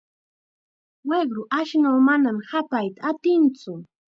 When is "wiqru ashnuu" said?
1.09-1.99